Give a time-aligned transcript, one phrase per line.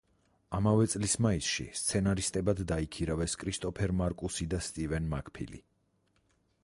[0.59, 5.63] ამავე წლის მაისში სცენარისტებად დაიქირავეს კრისტოფერ მარკუსი და სტივენ მაკფილი.